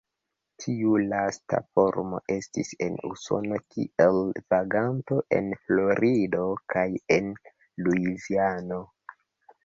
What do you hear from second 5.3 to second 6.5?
en Florido